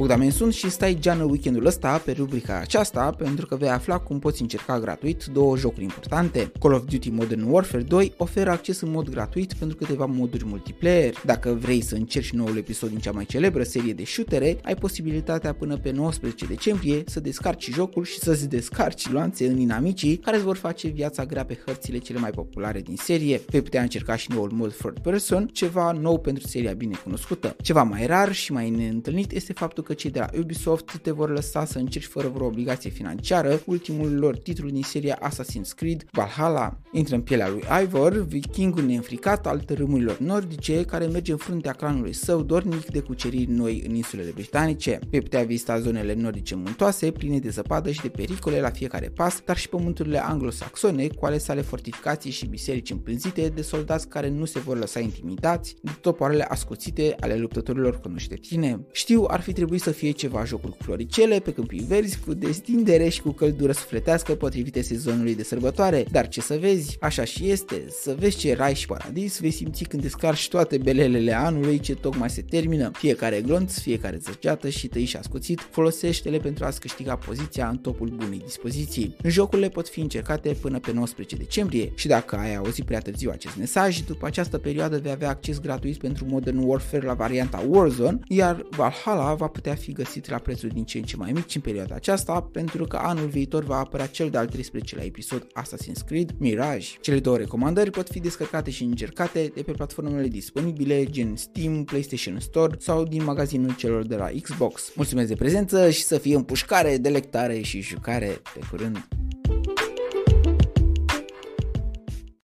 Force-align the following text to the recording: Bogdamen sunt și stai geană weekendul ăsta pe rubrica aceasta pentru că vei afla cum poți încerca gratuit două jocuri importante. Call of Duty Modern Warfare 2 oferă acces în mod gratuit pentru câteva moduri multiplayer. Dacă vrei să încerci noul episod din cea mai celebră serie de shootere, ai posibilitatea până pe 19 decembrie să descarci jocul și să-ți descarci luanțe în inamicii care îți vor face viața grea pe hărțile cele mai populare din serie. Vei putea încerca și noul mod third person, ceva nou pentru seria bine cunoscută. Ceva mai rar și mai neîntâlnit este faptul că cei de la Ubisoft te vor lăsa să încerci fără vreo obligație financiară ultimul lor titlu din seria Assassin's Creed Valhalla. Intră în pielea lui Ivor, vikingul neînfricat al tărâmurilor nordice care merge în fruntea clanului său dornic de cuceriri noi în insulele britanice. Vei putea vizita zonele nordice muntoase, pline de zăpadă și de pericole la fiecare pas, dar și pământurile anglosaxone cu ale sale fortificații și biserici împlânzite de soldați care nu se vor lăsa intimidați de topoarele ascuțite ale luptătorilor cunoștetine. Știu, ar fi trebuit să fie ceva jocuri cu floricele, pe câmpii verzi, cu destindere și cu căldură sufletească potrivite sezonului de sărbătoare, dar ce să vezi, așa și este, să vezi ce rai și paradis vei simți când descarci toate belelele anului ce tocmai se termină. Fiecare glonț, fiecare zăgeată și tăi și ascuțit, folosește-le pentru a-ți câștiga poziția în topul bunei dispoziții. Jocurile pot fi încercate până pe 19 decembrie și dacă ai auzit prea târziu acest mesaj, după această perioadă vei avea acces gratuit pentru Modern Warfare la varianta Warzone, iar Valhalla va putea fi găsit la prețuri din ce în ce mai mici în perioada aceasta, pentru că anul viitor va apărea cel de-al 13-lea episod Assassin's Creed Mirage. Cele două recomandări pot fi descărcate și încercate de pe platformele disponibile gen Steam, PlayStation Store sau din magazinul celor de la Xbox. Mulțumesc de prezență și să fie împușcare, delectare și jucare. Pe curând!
Bogdamen 0.00 0.30
sunt 0.30 0.52
și 0.52 0.70
stai 0.70 0.96
geană 1.00 1.22
weekendul 1.22 1.66
ăsta 1.66 1.98
pe 2.04 2.12
rubrica 2.12 2.58
aceasta 2.58 3.10
pentru 3.18 3.46
că 3.46 3.56
vei 3.56 3.68
afla 3.68 3.98
cum 3.98 4.18
poți 4.18 4.42
încerca 4.42 4.78
gratuit 4.78 5.24
două 5.24 5.56
jocuri 5.56 5.82
importante. 5.82 6.52
Call 6.60 6.74
of 6.74 6.84
Duty 6.84 7.10
Modern 7.10 7.42
Warfare 7.50 7.82
2 7.82 8.12
oferă 8.16 8.50
acces 8.50 8.80
în 8.80 8.90
mod 8.90 9.08
gratuit 9.08 9.52
pentru 9.52 9.76
câteva 9.76 10.04
moduri 10.04 10.44
multiplayer. 10.44 11.14
Dacă 11.24 11.52
vrei 11.60 11.80
să 11.80 11.94
încerci 11.94 12.32
noul 12.32 12.56
episod 12.56 12.88
din 12.88 12.98
cea 12.98 13.10
mai 13.10 13.24
celebră 13.24 13.62
serie 13.62 13.92
de 13.92 14.04
shootere, 14.04 14.58
ai 14.62 14.74
posibilitatea 14.74 15.52
până 15.52 15.76
pe 15.76 15.90
19 15.90 16.46
decembrie 16.46 17.02
să 17.06 17.20
descarci 17.20 17.70
jocul 17.72 18.04
și 18.04 18.18
să-ți 18.18 18.48
descarci 18.48 19.10
luanțe 19.10 19.46
în 19.46 19.58
inamicii 19.58 20.16
care 20.16 20.36
îți 20.36 20.44
vor 20.44 20.56
face 20.56 20.88
viața 20.88 21.24
grea 21.24 21.44
pe 21.44 21.58
hărțile 21.66 21.98
cele 21.98 22.18
mai 22.18 22.30
populare 22.30 22.80
din 22.80 22.96
serie. 22.96 23.40
Vei 23.46 23.62
putea 23.62 23.82
încerca 23.82 24.16
și 24.16 24.30
noul 24.32 24.50
mod 24.52 24.74
third 24.74 24.98
person, 24.98 25.46
ceva 25.46 25.92
nou 25.92 26.18
pentru 26.18 26.46
seria 26.46 26.72
bine 26.72 26.94
cunoscută. 27.02 27.56
Ceva 27.62 27.82
mai 27.82 28.06
rar 28.06 28.32
și 28.32 28.52
mai 28.52 28.70
neîntâlnit 28.70 29.32
este 29.32 29.52
faptul 29.52 29.82
că 29.82 29.89
cei 29.94 30.10
de 30.10 30.18
la 30.18 30.28
Ubisoft 30.38 30.98
te 31.02 31.10
vor 31.10 31.30
lăsa 31.30 31.64
să 31.64 31.78
încerci 31.78 32.06
fără 32.06 32.28
vreo 32.28 32.46
obligație 32.46 32.90
financiară 32.90 33.60
ultimul 33.66 34.18
lor 34.18 34.36
titlu 34.36 34.68
din 34.70 34.82
seria 34.82 35.18
Assassin's 35.28 35.74
Creed 35.76 36.04
Valhalla. 36.10 36.78
Intră 36.92 37.14
în 37.14 37.20
pielea 37.20 37.48
lui 37.48 37.62
Ivor, 37.82 38.12
vikingul 38.12 38.84
neînfricat 38.84 39.46
al 39.46 39.58
tărâmurilor 39.58 40.18
nordice 40.18 40.84
care 40.84 41.06
merge 41.06 41.32
în 41.32 41.38
fruntea 41.38 41.72
clanului 41.72 42.12
său 42.12 42.42
dornic 42.42 42.84
de 42.84 43.00
cuceriri 43.00 43.50
noi 43.50 43.82
în 43.88 43.94
insulele 43.94 44.30
britanice. 44.34 44.98
Vei 45.10 45.20
putea 45.20 45.42
vizita 45.42 45.78
zonele 45.78 46.14
nordice 46.14 46.54
muntoase, 46.54 47.10
pline 47.10 47.38
de 47.38 47.48
zăpadă 47.48 47.90
și 47.90 48.00
de 48.00 48.08
pericole 48.08 48.60
la 48.60 48.70
fiecare 48.70 49.08
pas, 49.08 49.42
dar 49.44 49.56
și 49.56 49.68
pământurile 49.68 50.24
anglosaxone 50.24 51.06
cu 51.06 51.26
ale 51.26 51.38
sale 51.38 51.60
fortificații 51.60 52.30
și 52.30 52.46
biserici 52.46 52.90
împlânzite 52.90 53.48
de 53.48 53.62
soldați 53.62 54.08
care 54.08 54.28
nu 54.28 54.44
se 54.44 54.58
vor 54.58 54.78
lăsa 54.78 55.00
intimidați 55.00 55.76
de 55.82 55.90
topoarele 56.00 56.42
ascuțite 56.42 57.16
ale 57.20 57.36
luptătorilor 57.36 58.00
cunoștetine. 58.00 58.86
Știu, 58.92 59.24
ar 59.28 59.40
fi 59.40 59.52
trebuit 59.52 59.79
să 59.80 59.90
fie 59.90 60.10
ceva 60.10 60.44
jocuri 60.44 60.72
cu 60.72 60.82
floricele, 60.82 61.38
pe 61.38 61.52
câmpii 61.52 61.84
verzi, 61.88 62.18
cu 62.26 62.34
destindere 62.34 63.08
și 63.08 63.20
cu 63.20 63.30
căldură 63.30 63.72
sufletească 63.72 64.34
potrivite 64.34 64.82
sezonului 64.82 65.34
de 65.34 65.42
sărbătoare, 65.42 66.04
dar 66.10 66.28
ce 66.28 66.40
să 66.40 66.58
vezi, 66.60 66.96
așa 67.00 67.24
și 67.24 67.50
este, 67.50 67.84
să 68.02 68.16
vezi 68.18 68.36
ce 68.36 68.54
rai 68.54 68.74
și 68.74 68.86
paradis 68.86 69.40
vei 69.40 69.50
simți 69.50 69.84
când 69.84 70.02
descarci 70.02 70.48
toate 70.48 70.78
belelele 70.78 71.32
anului 71.32 71.78
ce 71.78 71.94
tocmai 71.94 72.30
se 72.30 72.42
termină. 72.42 72.90
Fiecare 72.94 73.40
glonț, 73.40 73.78
fiecare 73.78 74.18
zăgeată 74.22 74.68
și 74.68 74.86
tăi 74.86 75.04
și 75.04 75.16
ascuțit, 75.16 75.68
folosește-le 75.70 76.38
pentru 76.38 76.64
a-ți 76.64 76.80
câștiga 76.80 77.16
poziția 77.16 77.68
în 77.68 77.76
topul 77.76 78.08
bunei 78.08 78.42
dispoziții. 78.44 79.16
Jocurile 79.24 79.68
pot 79.68 79.88
fi 79.88 80.00
încercate 80.00 80.56
până 80.60 80.78
pe 80.78 80.92
19 80.92 81.36
decembrie 81.36 81.92
și 81.94 82.06
dacă 82.06 82.36
ai 82.36 82.56
auzit 82.56 82.84
prea 82.84 83.00
târziu 83.00 83.30
acest 83.30 83.56
mesaj, 83.56 84.00
după 84.00 84.26
această 84.26 84.58
perioadă 84.58 84.98
vei 84.98 85.10
avea 85.10 85.28
acces 85.28 85.60
gratuit 85.60 85.98
pentru 85.98 86.24
Modern 86.28 86.58
Warfare 86.58 87.06
la 87.06 87.14
varianta 87.14 87.64
Warzone, 87.68 88.18
iar 88.28 88.66
Valhalla 88.70 89.34
va 89.34 89.46
putea 89.60 89.74
fi 89.74 89.92
găsit 89.92 90.30
la 90.30 90.38
prețuri 90.38 90.74
din 90.74 90.84
ce 90.84 90.98
în 90.98 91.04
ce 91.04 91.16
mai 91.16 91.32
mici 91.32 91.54
în 91.54 91.60
perioada 91.60 91.94
aceasta, 91.94 92.40
pentru 92.52 92.84
că 92.84 92.96
anul 92.96 93.26
viitor 93.26 93.64
va 93.64 93.76
apărea 93.76 94.06
cel 94.06 94.30
de-al 94.30 94.48
13-lea 94.48 95.04
episod 95.04 95.46
Assassin's 95.62 96.04
Creed 96.06 96.30
Mirage. 96.38 96.88
Cele 97.00 97.18
două 97.18 97.36
recomandări 97.36 97.90
pot 97.90 98.08
fi 98.08 98.20
descărcate 98.20 98.70
și 98.70 98.82
încercate 98.82 99.52
de 99.54 99.62
pe 99.62 99.72
platformele 99.72 100.28
disponibile 100.28 101.04
gen 101.04 101.36
Steam, 101.36 101.84
PlayStation 101.84 102.40
Store 102.40 102.76
sau 102.78 103.04
din 103.04 103.24
magazinul 103.24 103.74
celor 103.74 104.06
de 104.06 104.16
la 104.16 104.28
Xbox. 104.42 104.92
Mulțumesc 104.94 105.28
de 105.28 105.34
prezență 105.34 105.90
și 105.90 106.02
să 106.02 106.18
fie 106.18 106.36
împușcare, 106.36 106.96
delectare 106.96 107.60
și 107.60 107.80
jucare. 107.80 108.40
Pe 108.54 108.60
curând! 108.70 109.08